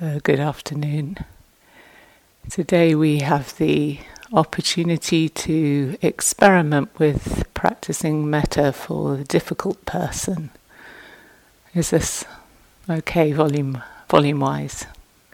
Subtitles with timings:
[0.00, 1.18] So, good afternoon.
[2.48, 3.98] Today we have the
[4.32, 10.48] opportunity to experiment with practicing metta for the difficult person.
[11.74, 12.24] Is this
[12.88, 14.86] okay, volume volume wise?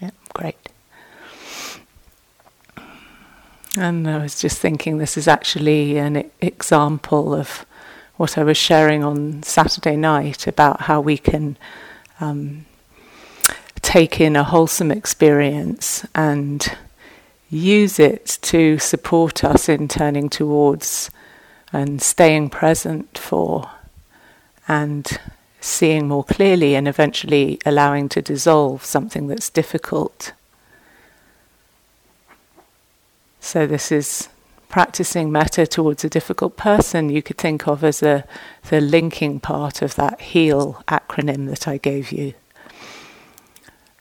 [0.02, 0.58] Yeah, great.
[3.76, 7.64] And I was just thinking this is actually an example of
[8.16, 11.56] what I was sharing on Saturday night about how we can
[12.18, 12.66] um,
[13.86, 16.76] take in a wholesome experience and
[17.48, 21.08] use it to support us in turning towards
[21.72, 23.70] and staying present for
[24.66, 25.20] and
[25.60, 30.32] seeing more clearly and eventually allowing to dissolve something that's difficult.
[33.38, 34.28] So, this is
[34.68, 38.24] practicing metta towards a difficult person, you could think of as a,
[38.68, 42.34] the linking part of that HEAL acronym that I gave you.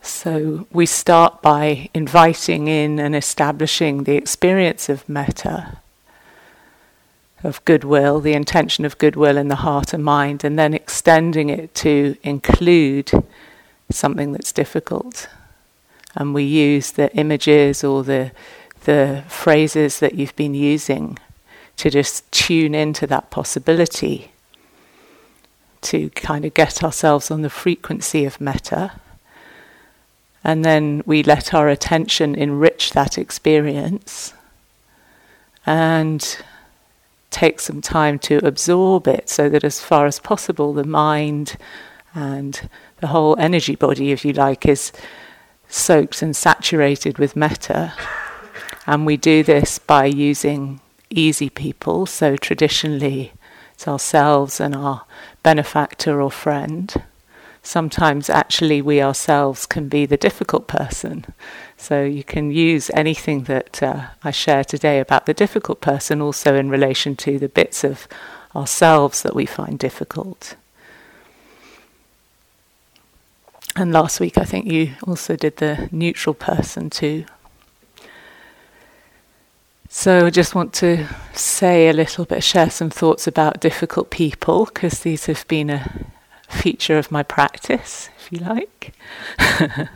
[0.06, 5.80] So we start by inviting in and establishing the experience of metta,
[7.44, 11.74] of goodwill, the intention of goodwill in the heart and mind, and then extending it
[11.76, 13.12] to include
[13.90, 15.28] something that's difficult.
[16.14, 18.32] And we use the images or the
[18.84, 21.18] the phrases that you've been using
[21.78, 24.32] to just tune into that possibility
[25.82, 29.02] to kind of get ourselves on the frequency of metta
[30.46, 34.32] and then we let our attention enrich that experience
[35.66, 36.38] and
[37.32, 41.58] take some time to absorb it so that, as far as possible, the mind
[42.14, 44.92] and the whole energy body, if you like, is
[45.68, 47.92] soaked and saturated with metta.
[48.86, 53.34] And we do this by using easy people, so traditionally
[53.74, 55.06] it's ourselves and our
[55.42, 56.94] benefactor or friend
[57.66, 61.26] sometimes actually we ourselves can be the difficult person.
[61.78, 66.56] So you can use anything that uh, I share today about the difficult person also
[66.56, 68.08] in relation to the bits of
[68.56, 70.56] ourselves that we find difficult.
[73.76, 77.26] And last week I think you also did the neutral person too.
[79.90, 84.66] So I just want to say a little bit, share some thoughts about difficult people,
[84.66, 86.06] because these have been a
[86.56, 88.94] feature of my practice, if you like.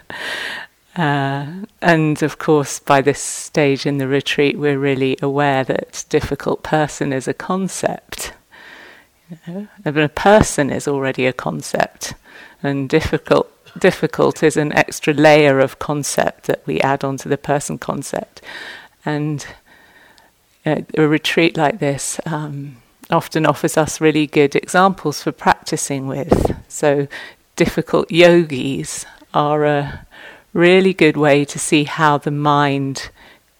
[0.95, 1.47] uh,
[1.81, 7.13] and of course, by this stage in the retreat, we're really aware that difficult person
[7.13, 8.33] is a concept.
[9.29, 10.03] You know?
[10.03, 12.13] a person is already a concept,
[12.61, 17.77] and difficult difficult is an extra layer of concept that we add onto the person
[17.77, 18.41] concept.
[19.05, 19.45] And
[20.65, 22.19] you know, a retreat like this.
[22.25, 22.77] Um,
[23.09, 26.55] often offers us really good examples for practicing with.
[26.67, 27.07] So,
[27.55, 30.05] difficult yogis are a
[30.53, 33.09] really good way to see how the mind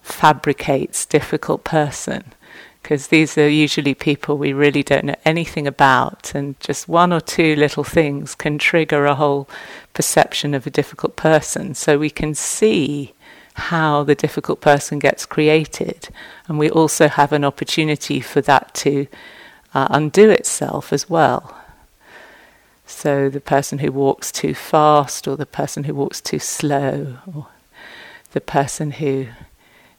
[0.02, 2.34] fabricates difficult person
[2.82, 7.22] because these are usually people we really don't know anything about, and just one or
[7.22, 9.48] two little things can trigger a whole
[9.94, 11.76] perception of a difficult person.
[11.76, 13.14] So we can see
[13.54, 16.10] how the difficult person gets created,
[16.48, 19.08] and we also have an opportunity for that to
[19.74, 21.56] uh, undo itself as well.
[22.86, 27.48] So the person who walks too fast, or the person who walks too slow, or
[28.32, 29.28] the person who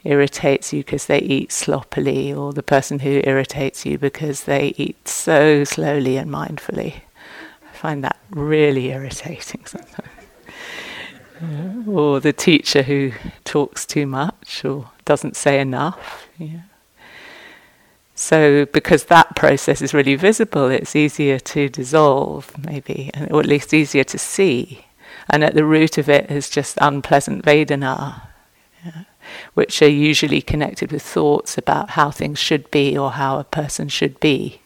[0.03, 5.07] irritates you because they eat sloppily, or the person who irritates you because they eat
[5.07, 7.03] so slowly and mindfully.
[7.63, 10.09] I find that really irritating sometimes.
[11.87, 13.13] or the teacher who
[13.45, 16.29] talks too much or doesn't say enough.
[16.39, 16.63] Yeah.
[18.21, 23.73] So, because that process is really visible, it's easier to dissolve, maybe, or at least
[23.73, 24.85] easier to see.
[25.31, 28.29] And at the root of it is just unpleasant Vedana,
[28.85, 29.05] yeah,
[29.55, 33.89] which are usually connected with thoughts about how things should be or how a person
[33.89, 34.61] should be.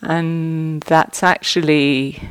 [0.00, 2.22] And that's actually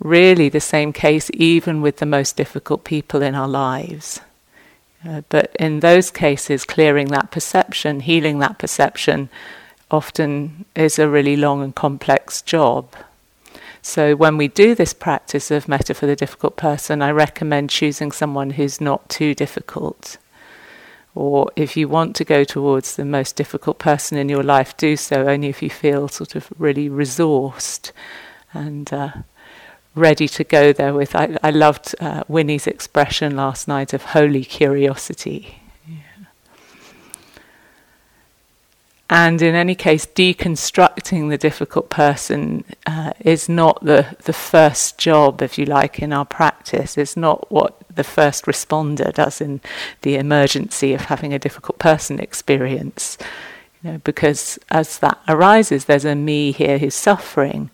[0.00, 4.20] really the same case even with the most difficult people in our lives.
[5.06, 9.28] Uh, but in those cases, clearing that perception, healing that perception,
[9.90, 12.94] often is a really long and complex job.
[13.82, 18.12] So, when we do this practice of metta for the difficult person, I recommend choosing
[18.12, 20.16] someone who's not too difficult.
[21.14, 24.96] Or if you want to go towards the most difficult person in your life, do
[24.96, 27.92] so only if you feel sort of really resourced
[28.54, 29.12] and uh,
[29.94, 31.14] ready to go there with.
[31.14, 35.60] I, I loved uh, Winnie's expression last night of holy curiosity.
[39.10, 45.42] And in any case, deconstructing the difficult person uh, is not the, the first job,
[45.42, 46.96] if you like, in our practice.
[46.96, 49.60] It's not what the first responder does in
[50.02, 53.18] the emergency of having a difficult person experience.
[53.82, 57.70] You know, because as that arises, there's a me here who's suffering.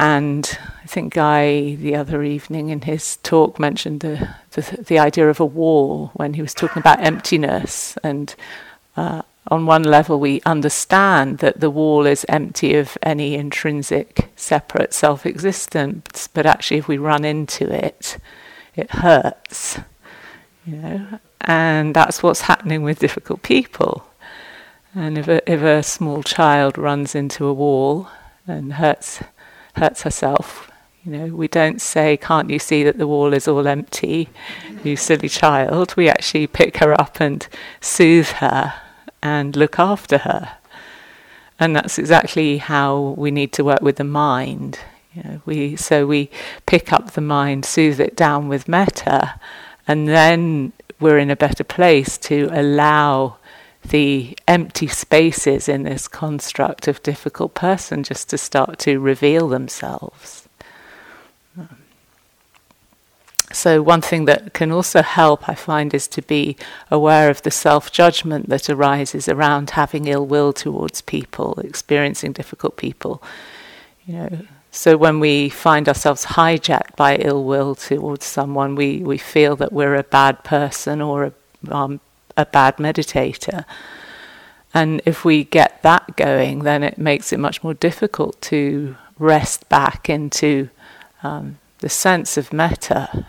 [0.00, 5.28] And I think Guy the other evening in his talk mentioned the, the, the idea
[5.28, 8.34] of a wall when he was talking about emptiness and
[8.96, 14.94] uh, on one level, we understand that the wall is empty of any intrinsic, separate
[14.94, 18.16] self existence, but actually, if we run into it,
[18.76, 19.80] it hurts.
[20.64, 24.06] You know, and that's what's happening with difficult people.
[24.94, 28.08] And if a, if a small child runs into a wall
[28.46, 29.20] and hurts
[29.74, 30.70] hurts herself,
[31.04, 34.28] you know, we don't say, "Can't you see that the wall is all empty,
[34.84, 37.46] you silly child?" We actually pick her up and
[37.80, 38.74] soothe her
[39.22, 40.56] and look after her.
[41.58, 44.78] And that's exactly how we need to work with the mind.
[45.14, 46.30] You know, we so we
[46.66, 49.40] pick up the mind, soothe it down with metta,
[49.88, 53.36] and then we're in a better place to allow
[53.88, 60.48] the empty spaces in this construct of difficult person just to start to reveal themselves.
[63.52, 66.56] So, one thing that can also help, I find, is to be
[66.88, 72.76] aware of the self judgment that arises around having ill will towards people, experiencing difficult
[72.76, 73.20] people.
[74.06, 74.38] You know,
[74.70, 79.72] so when we find ourselves hijacked by ill will towards someone, we, we feel that
[79.72, 81.32] we're a bad person or a,
[81.74, 82.00] um,
[82.36, 83.64] a bad meditator.
[84.72, 89.68] And if we get that going, then it makes it much more difficult to rest
[89.68, 90.70] back into
[91.22, 93.26] um, the sense of metta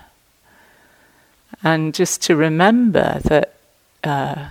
[1.64, 3.54] and just to remember that
[4.04, 4.50] uh,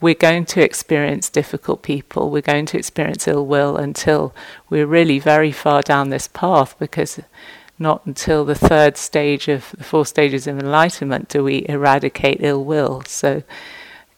[0.00, 4.34] we're going to experience difficult people, we're going to experience ill will until
[4.68, 7.20] we're really very far down this path because
[7.78, 12.64] not until the third stage of the four stages of enlightenment do we eradicate ill
[12.64, 13.02] will.
[13.06, 13.42] So,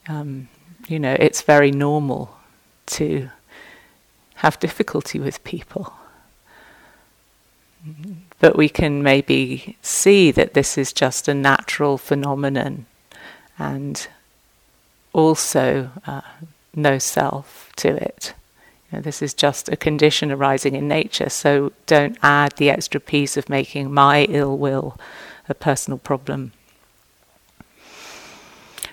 [0.08, 0.48] um,
[0.88, 2.36] you know, it's very normal
[2.86, 3.30] to
[4.36, 5.92] have difficulty with people.
[8.38, 12.86] But we can maybe see that this is just a natural phenomenon
[13.58, 14.08] and
[15.12, 16.22] also uh,
[16.74, 18.34] no self to it.
[18.92, 23.48] This is just a condition arising in nature, so don't add the extra piece of
[23.48, 24.98] making my ill will
[25.48, 26.52] a personal problem.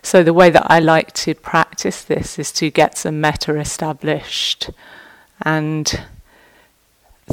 [0.04, 4.70] So, the way that I like to practice this is to get some metta established
[5.42, 6.06] and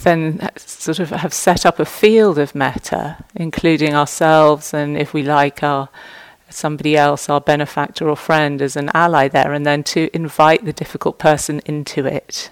[0.03, 5.23] then sort of have set up a field of metta, including ourselves and, if we
[5.23, 5.89] like, our
[6.51, 10.73] somebody else, our benefactor or friend, as an ally there, and then to invite the
[10.73, 12.51] difficult person into it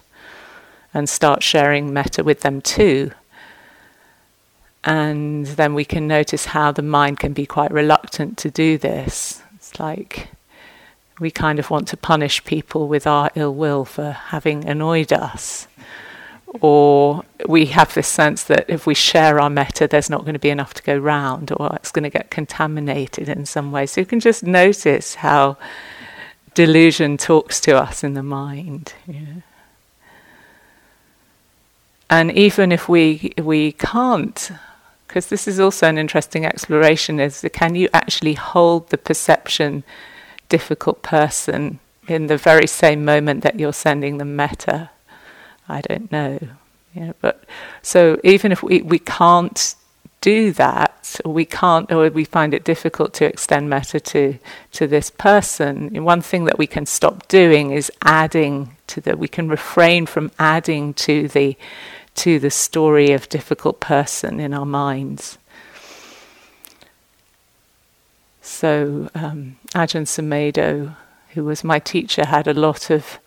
[0.95, 3.13] and start sharing metta with them too.
[4.85, 9.43] And then we can notice how the mind can be quite reluctant to do this.
[9.55, 10.29] It's like
[11.21, 15.69] we kind of want to punish people with our ill will for having annoyed us
[16.61, 20.39] or we have this sense that if we share our metta, there's not going to
[20.39, 23.87] be enough to go round, or it's going to get contaminated in some way.
[23.87, 25.57] So you can just notice how
[26.55, 28.93] delusion talks to us in the mind.
[32.13, 34.53] And even if we we can't,
[35.09, 39.83] because this is also an interesting exploration, is can you actually hold the perception
[40.51, 44.91] difficult person in the very same moment that you're sending them metta?
[45.67, 46.39] I don't know.
[46.95, 47.45] Know, but
[47.81, 49.75] so even if we, we can't
[50.21, 54.39] do that, we can't, or we find it difficult to extend metta to
[54.73, 59.17] to this person, one thing that we can stop doing is adding to the.
[59.17, 61.57] We can refrain from adding to the
[62.15, 65.39] to the story of difficult person in our minds.
[68.41, 70.97] So um, Ajahn Sumedho,
[71.31, 73.19] who was my teacher, had a lot of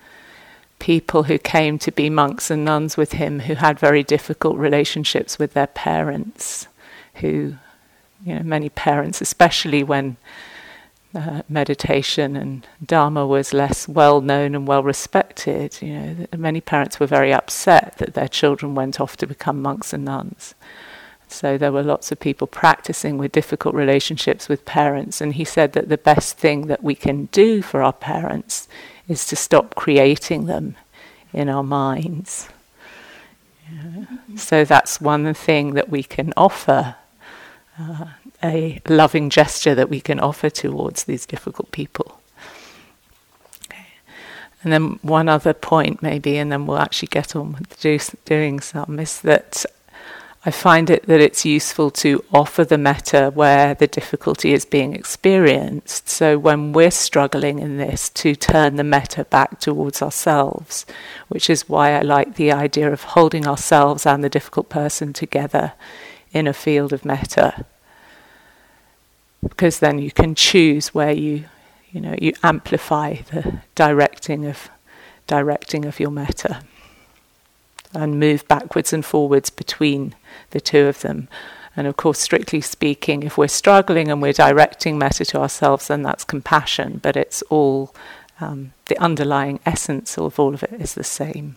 [0.80, 5.40] people who came to be monks and nuns with him who had very difficult relationships
[5.40, 6.68] with their parents,
[7.16, 7.56] who,
[8.26, 10.18] you know, many parents, especially when
[11.16, 17.00] uh, meditation and Dharma was less well known and well respected, you know, many parents
[17.00, 20.56] were very upset that their children went off to become monks and nuns.
[21.28, 25.74] So there were lots of people practicing with difficult relationships with parents, and he said
[25.74, 28.68] that the best thing that we can do for our parents
[29.08, 30.76] is to stop creating them
[31.34, 32.50] in our minds.
[33.72, 34.06] Yeah.
[34.36, 36.96] So that's one thing that we can offer,
[37.80, 38.06] uh,
[38.46, 42.22] a loving gesture that we can offer towards these difficult people.
[44.64, 48.60] And then one other point, maybe, and then we'll actually get on with do, doing
[48.60, 49.64] some, is that
[50.48, 54.94] I find it that it's useful to offer the metta where the difficulty is being
[54.94, 56.08] experienced.
[56.08, 60.86] So when we're struggling in this, to turn the metta back towards ourselves,
[61.30, 65.74] which is why I like the idea of holding ourselves and the difficult person together
[66.32, 67.66] in a field of metta.
[69.48, 71.46] Because then you can choose where you
[71.96, 74.70] you know, you amplify the directing of
[75.28, 76.62] directing of your metta
[77.94, 80.14] and move backwards and forwards between
[80.50, 81.30] the two of them.
[81.78, 86.02] And of course, strictly speaking, if we're struggling and we're directing metta to ourselves, then
[86.02, 87.96] that's compassion, but it's all
[88.42, 91.56] um, the underlying essence of all of it is the same.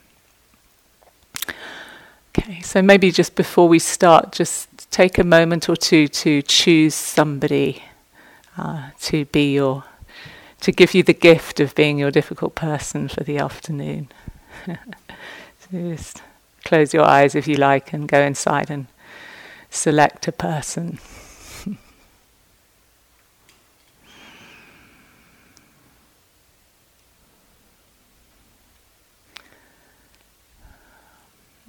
[2.38, 6.94] Okay, so maybe just before we start, just take a moment or two to choose
[6.94, 7.82] somebody
[8.56, 9.84] uh, to be your
[10.60, 14.08] to give you the gift of being your difficult person for the afternoon.
[15.70, 16.22] just
[16.64, 18.86] close your eyes if you like and go inside and
[19.70, 20.98] select a person.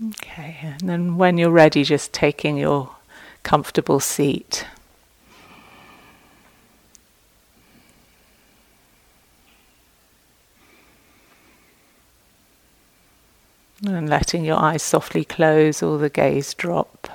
[0.08, 2.96] okay, and then when you're ready, just taking your
[3.44, 4.66] comfortable seat.
[13.86, 17.08] And letting your eyes softly close or the gaze drop.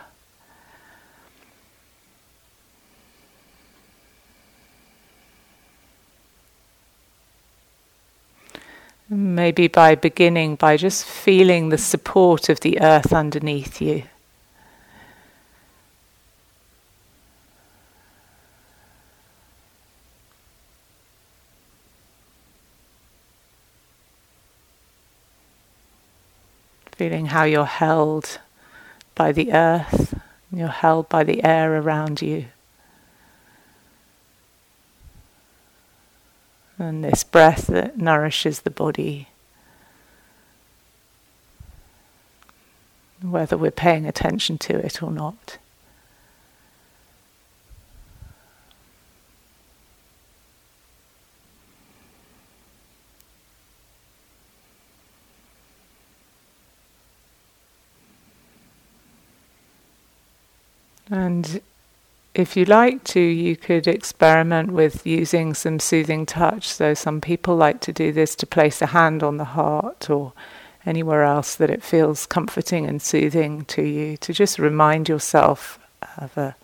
[9.11, 14.05] Maybe by beginning by just feeling the support of the earth underneath you.
[27.05, 28.39] Feeling how you're held
[29.15, 30.19] by the earth,
[30.51, 32.47] you're held by the air around you.
[36.79, 39.29] And this breath that nourishes the body.
[43.21, 45.59] Whether we're paying attention to it or not.
[61.11, 61.61] And
[62.35, 66.69] if you like to, you could experiment with using some soothing touch.
[66.69, 70.33] So, some people like to do this to place a hand on the heart or
[70.87, 75.79] anywhere else that it feels comforting and soothing to you, to just remind yourself
[76.19, 76.57] of a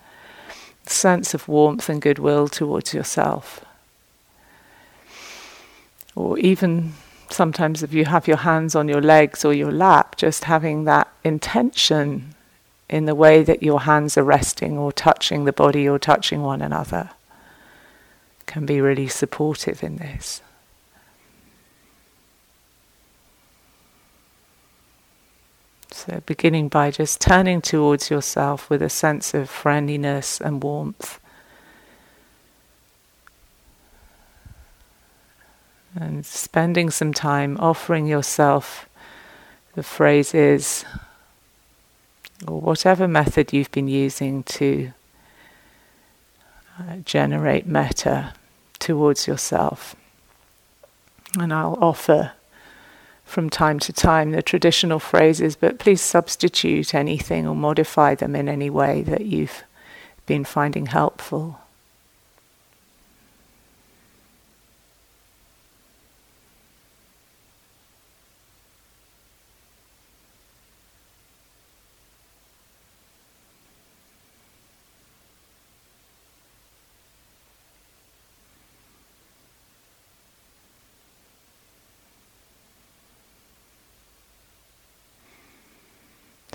[0.86, 3.64] sense of warmth and goodwill towards yourself.
[6.16, 6.94] Or even
[7.30, 11.08] sometimes, if you have your hands on your legs or your lap, just having that
[11.22, 12.34] intention
[12.90, 16.60] in the way that your hands are resting or touching the body or touching one
[16.60, 17.10] another
[18.46, 20.42] can be really supportive in this.
[25.92, 31.20] So, beginning by just turning towards yourself with a sense of friendliness and warmth.
[35.94, 38.88] And spending some time offering yourself
[39.74, 40.84] the phrases
[42.46, 44.92] or whatever method you've been using to
[46.78, 48.32] uh, generate metta
[48.78, 49.94] towards yourself.
[51.38, 52.32] And I'll offer
[53.24, 58.48] from time to time the traditional phrases, but please substitute anything or modify them in
[58.48, 59.62] any way that you've
[60.26, 61.59] been finding helpful.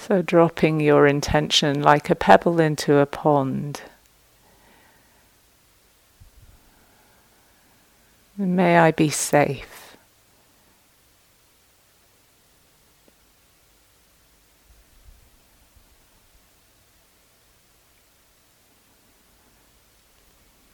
[0.08, 3.82] So, dropping your intention like a pebble into a pond.
[8.38, 9.98] May I be safe.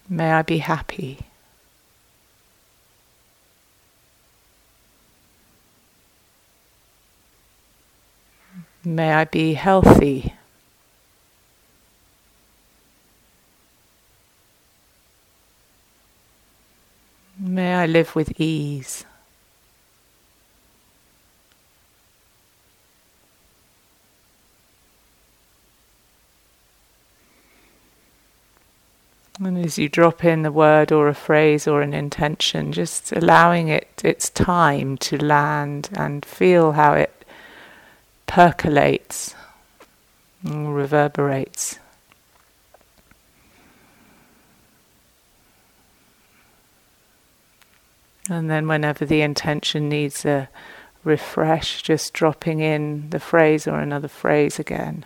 [0.09, 1.30] May I be happy.
[8.83, 10.33] May I be healthy.
[17.37, 19.05] May I live with ease.
[29.39, 33.69] And as you drop in the word or a phrase or an intention, just allowing
[33.69, 37.20] it its time to land and feel how it
[38.31, 39.35] percolates
[40.41, 41.79] reverberates.
[48.29, 50.47] And then, whenever the intention needs a
[51.03, 55.05] refresh, just dropping in the phrase or another phrase again.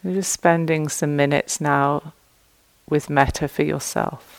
[0.00, 2.12] So just spending some minutes now
[2.88, 4.37] with metta for yourself.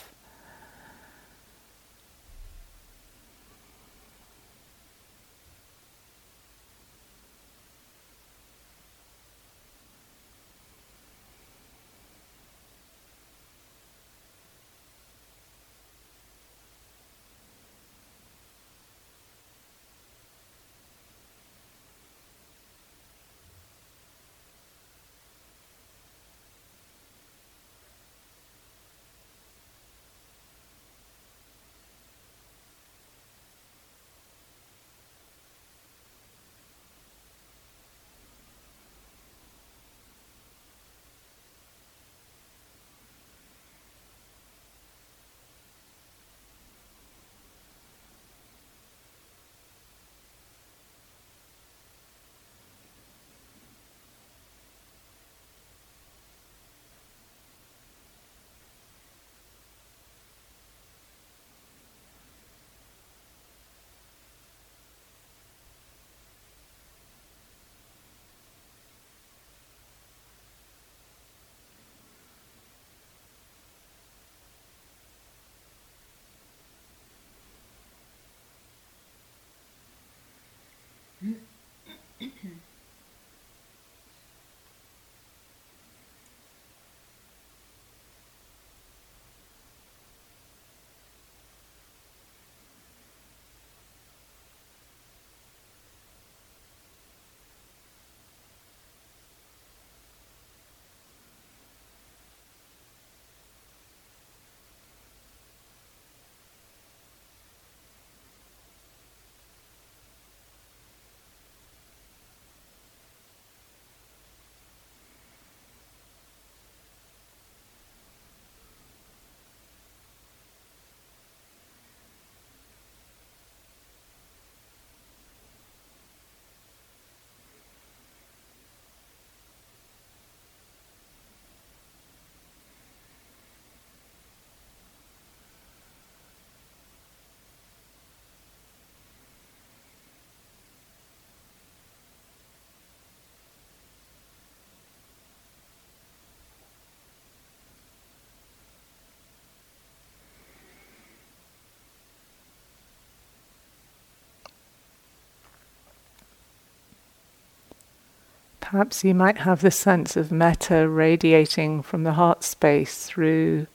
[158.69, 163.65] Perhaps you might have the sense of metta radiating from the heart space through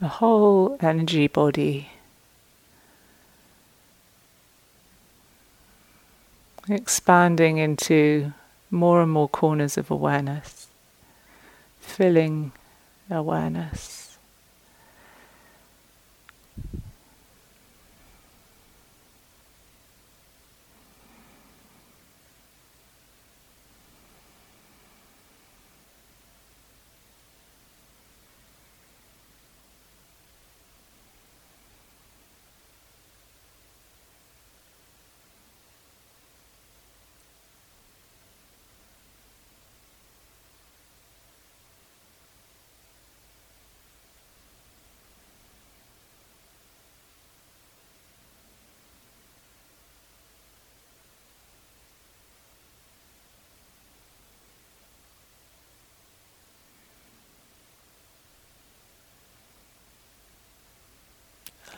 [0.00, 1.90] the whole energy body.
[6.68, 8.32] Expanding into
[8.68, 10.66] more and more corners of awareness,
[11.78, 12.50] filling
[13.08, 14.05] awareness.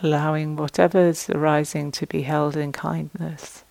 [0.03, 3.65] Allowing whatever is arising to be held in kindness.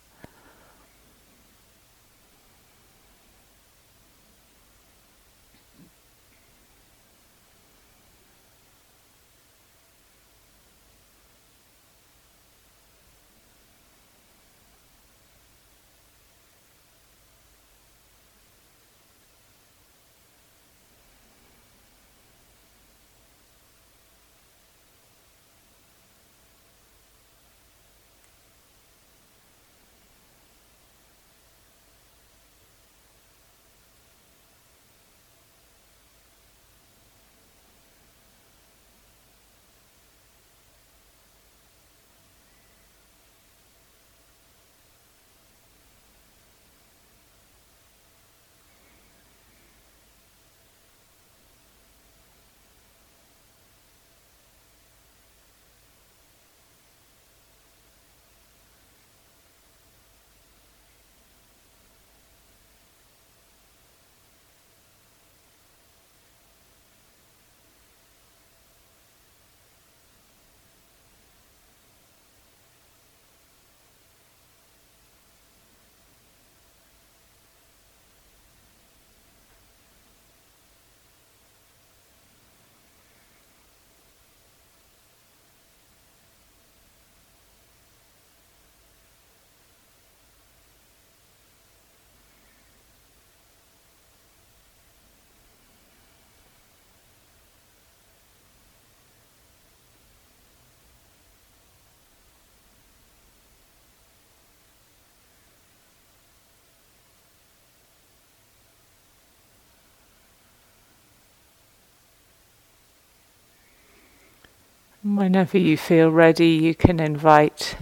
[115.16, 117.78] Whenever you feel ready, you can invite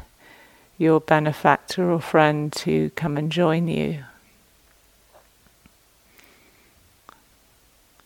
[0.78, 4.04] your benefactor or friend to come and join you.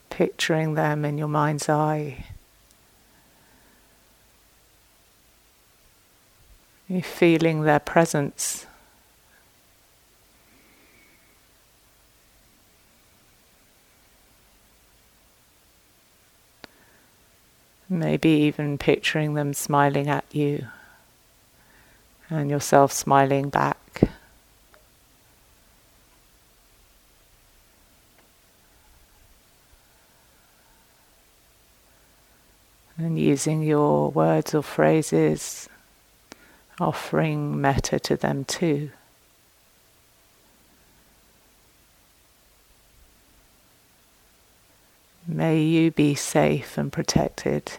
[0.08, 2.24] Picturing them in your mind's eye.
[6.88, 8.64] You're feeling their presence.
[17.92, 20.68] Maybe even picturing them smiling at you
[22.30, 24.02] and yourself smiling back.
[32.96, 35.68] And using your words or phrases,
[36.78, 38.90] offering metta to them too.
[45.40, 47.72] May you be safe and protected.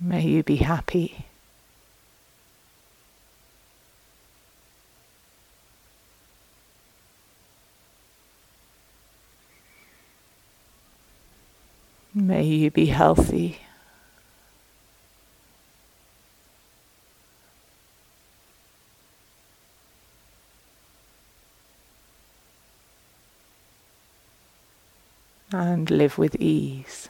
[0.00, 1.26] May you be happy.
[12.14, 13.58] May you be healthy.
[25.52, 27.08] And live with ease.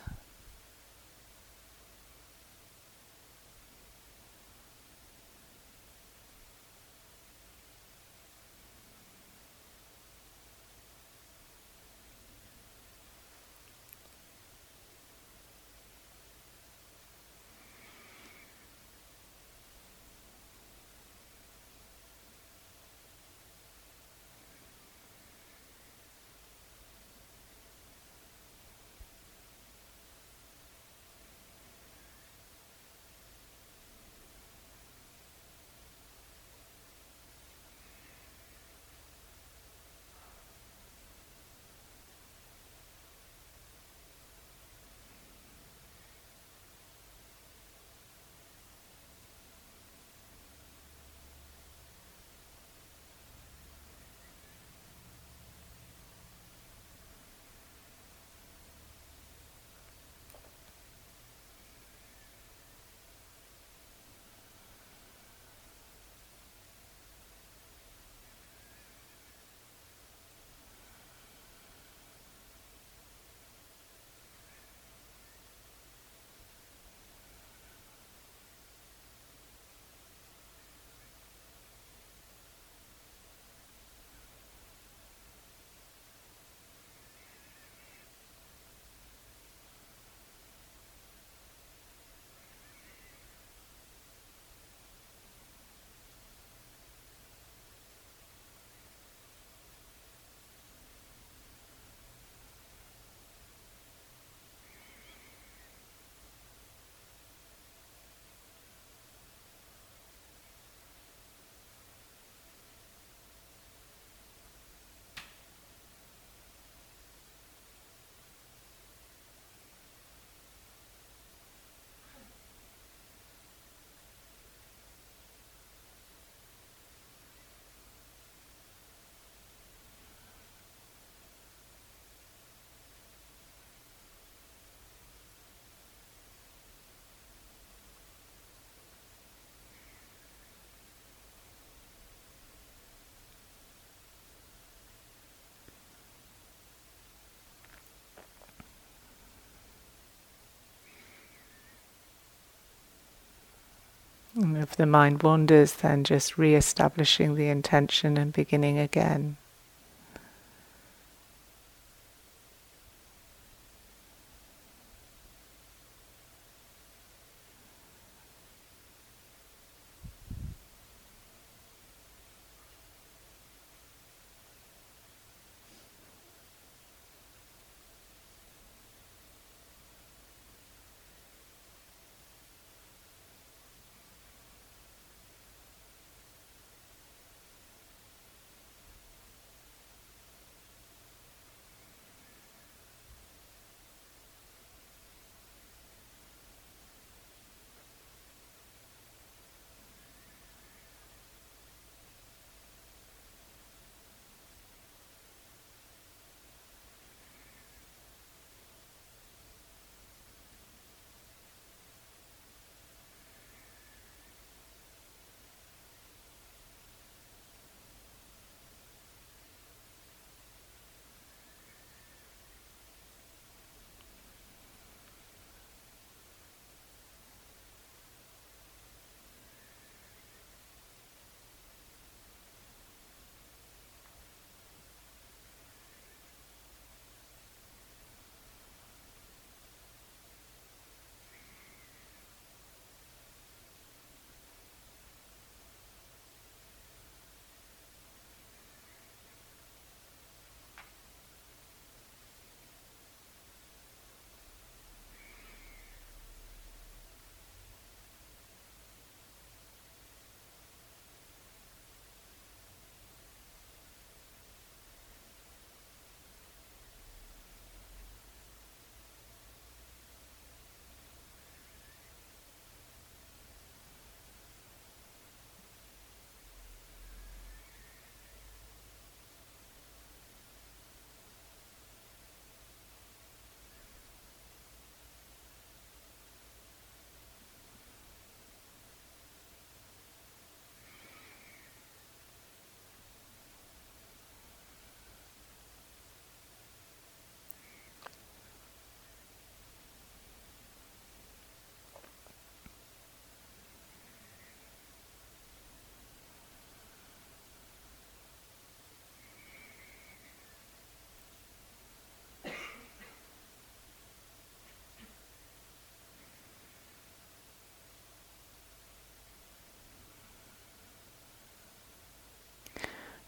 [154.70, 159.36] If the mind wanders, then just re establishing the intention and beginning again.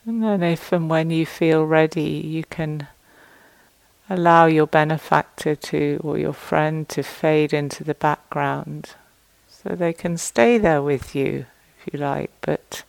[0.05, 2.89] And then, if and when you feel ready, you can
[4.11, 8.95] allow your benefactor to, or your friend to fade into the background.
[9.49, 11.47] So they can stay there with you,
[11.79, 12.83] if you like, but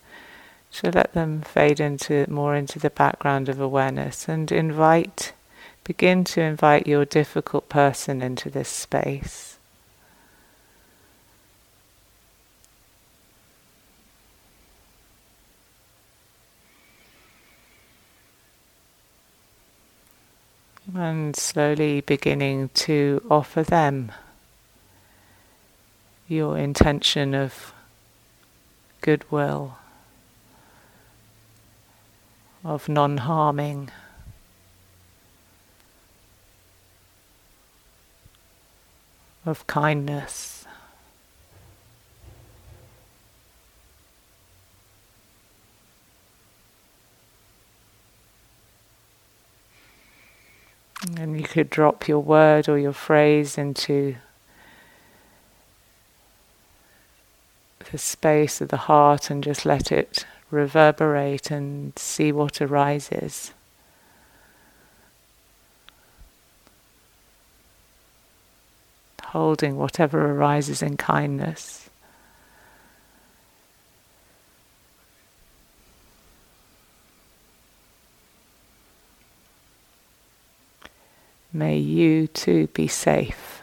[0.74, 5.34] to let them fade into more into the background of awareness and invite,
[5.84, 9.60] begin to invite your difficult person into this space.
[20.96, 24.12] And slowly beginning to offer them
[26.28, 27.74] your intention of
[29.02, 29.78] goodwill,
[32.64, 33.90] of non harming.
[39.48, 40.63] Of kindness.
[51.06, 54.16] And you could drop your word or your phrase into
[57.92, 63.54] the space of the heart and just let it reverberate and see what arises.
[69.26, 71.83] Holding whatever arises in kindness.
[81.56, 83.62] May you too be safe.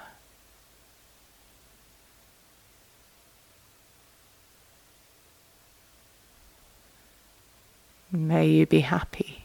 [8.13, 9.43] May you be happy.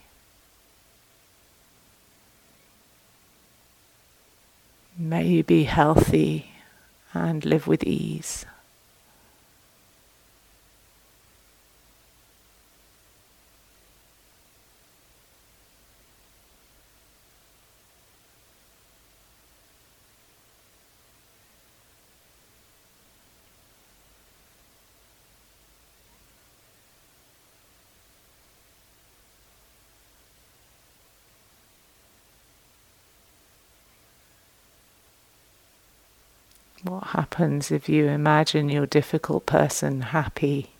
[4.96, 6.52] May you be healthy
[7.12, 8.46] and live with ease.
[37.06, 40.70] What happens if you imagine your difficult person happy?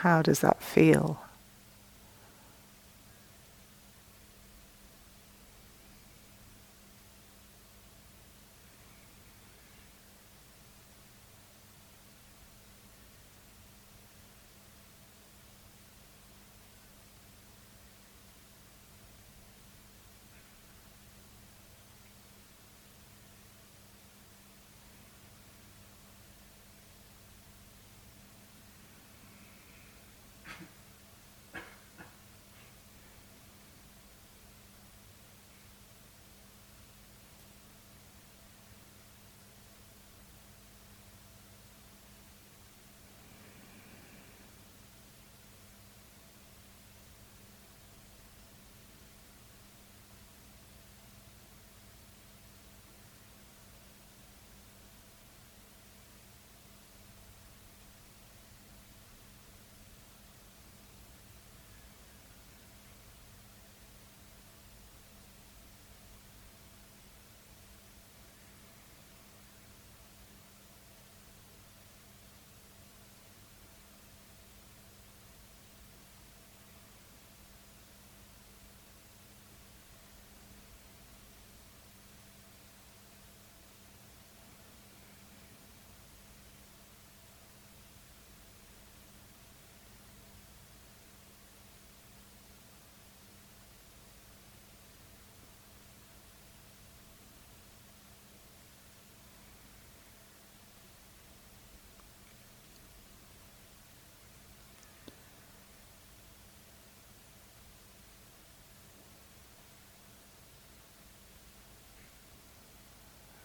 [0.00, 1.22] How does that feel?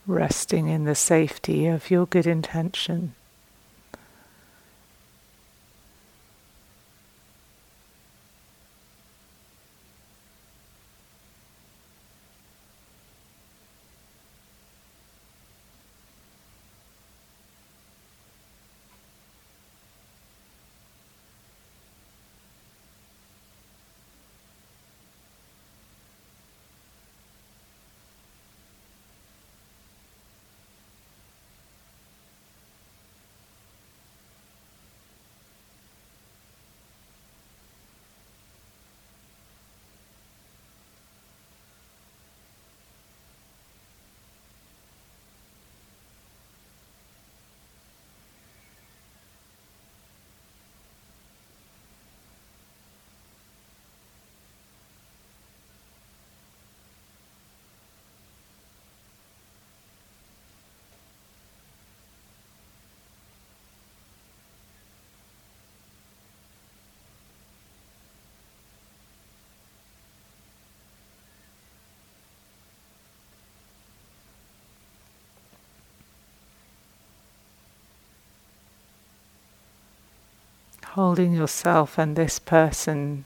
[0.08, 3.14] Resting in the safety of your good intention.
[80.98, 83.24] Holding yourself and this person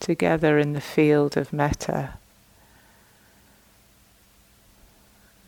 [0.00, 2.14] together in the field of metta.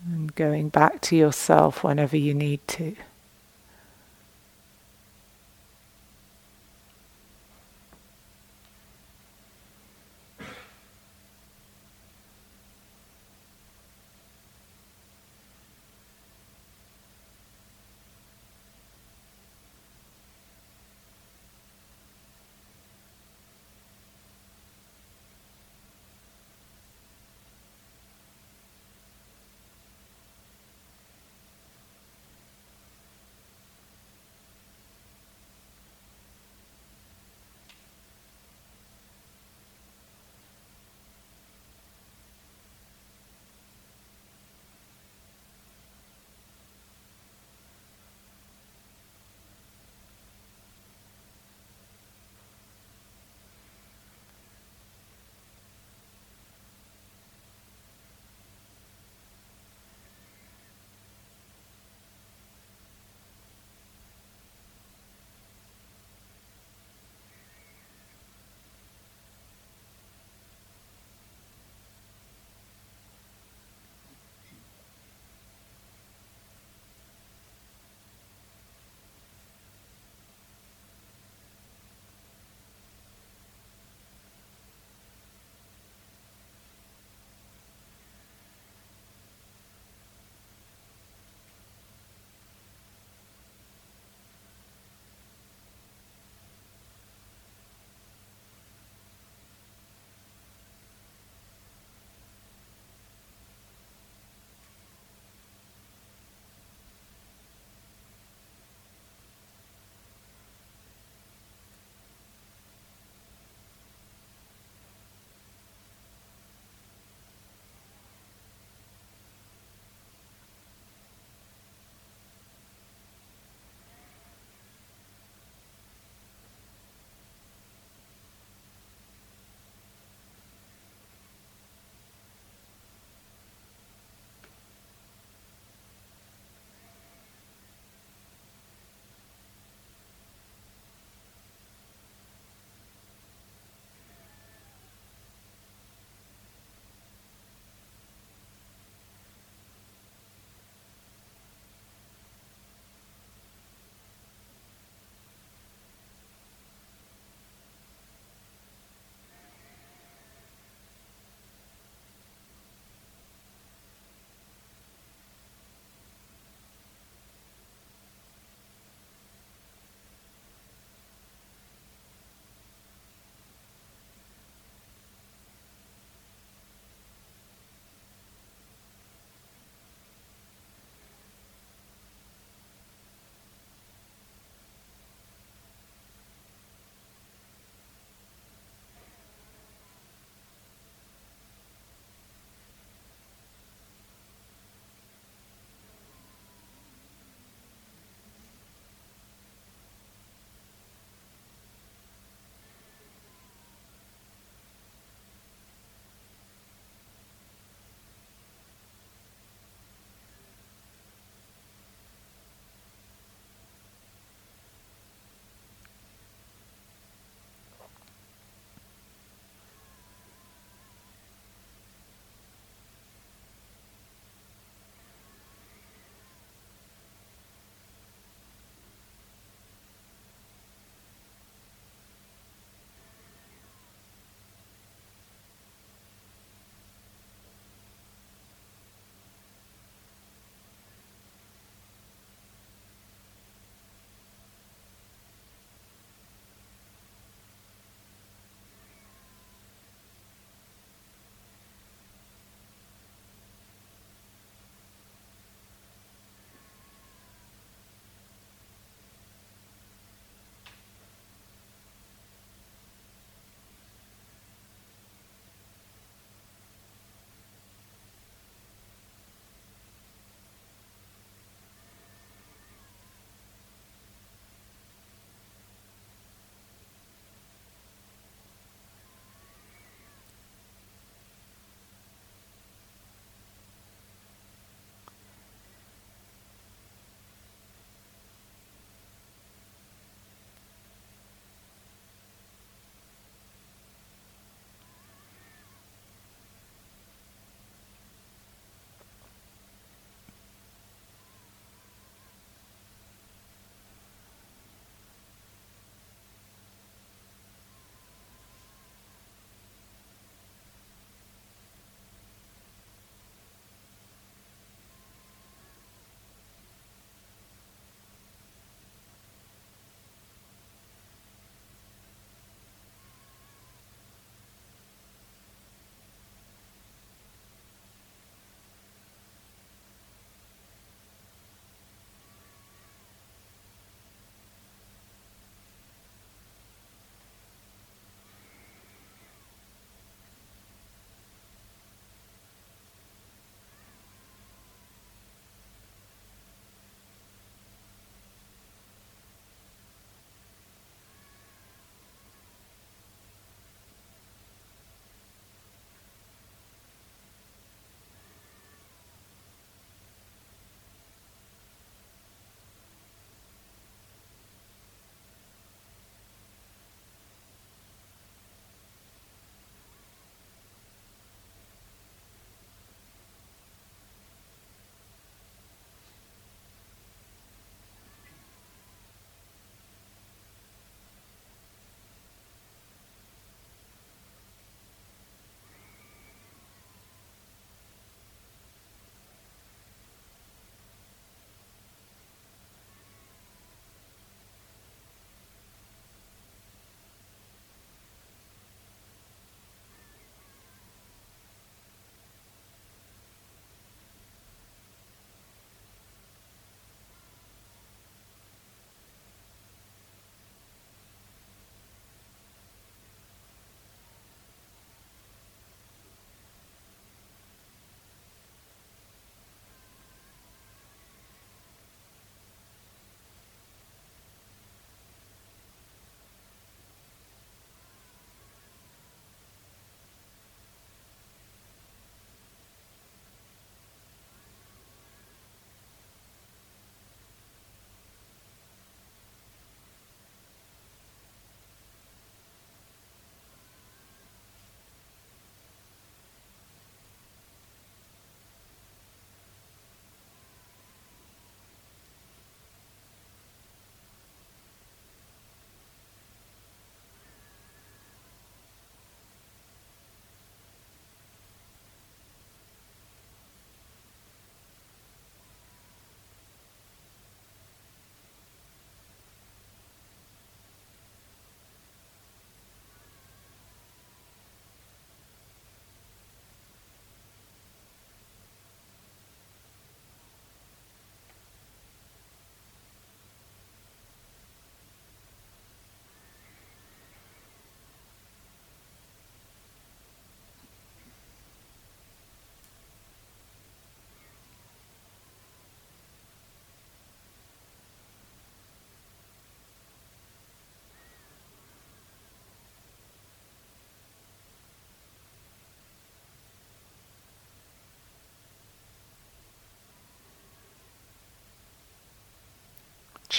[0.06, 2.94] And going back to yourself whenever you need to.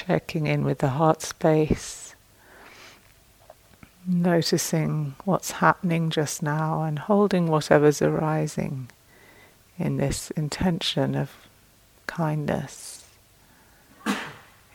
[0.08, 2.16] Checking in with the heart space,
[4.08, 8.90] noticing what's happening just now and holding whatever's arising
[9.78, 11.32] in this intention of
[12.08, 13.08] kindness,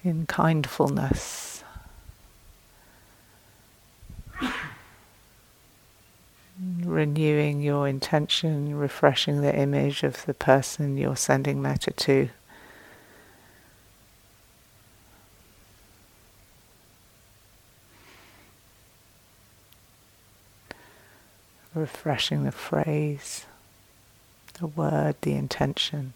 [0.02, 1.64] in kindfulness.
[6.84, 12.28] Renewing your intention, refreshing the image of the person you're sending metta to.
[21.84, 23.44] Refreshing the phrase,
[24.58, 26.14] the word, the intention.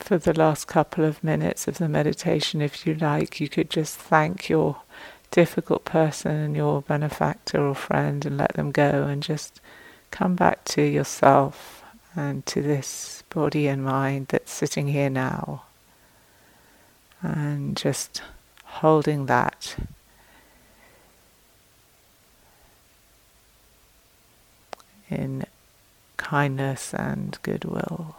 [0.00, 3.96] For the last couple of minutes of the meditation, if you like, you could just
[3.96, 4.80] thank your
[5.30, 9.60] difficult person and your benefactor or friend and let them go and just
[10.10, 11.84] come back to yourself
[12.16, 15.64] and to this body and mind that's sitting here now.
[17.20, 18.22] And just
[18.64, 19.76] holding that.
[25.10, 25.44] In
[26.16, 28.16] kindness and goodwill.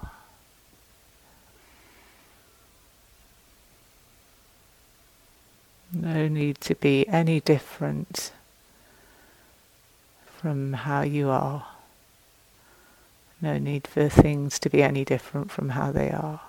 [5.93, 8.31] No need to be any different
[10.25, 11.67] from how you are.
[13.41, 16.41] No need for things to be any different from how they are.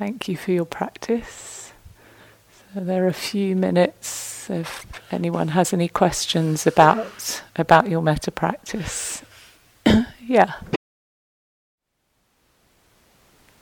[0.00, 1.74] Thank you for your practice.
[2.72, 8.30] So there are a few minutes if anyone has any questions about about your metta
[8.30, 9.22] practice.
[10.26, 10.54] yeah.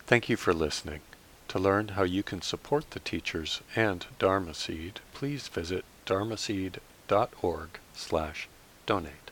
[0.07, 1.01] Thank you for listening.
[1.49, 7.71] To learn how you can support the teachers and Dharma Seed, please visit dharma dharmaseed.org
[7.95, 8.49] slash
[8.87, 9.28] donate.